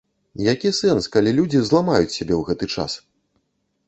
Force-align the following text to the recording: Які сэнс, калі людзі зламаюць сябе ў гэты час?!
Які 0.43 0.69
сэнс, 0.77 1.07
калі 1.15 1.33
людзі 1.39 1.61
зламаюць 1.67 2.13
сябе 2.13 2.13
ў 2.13 2.39
гэты 2.47 2.65
час?! 2.77 2.91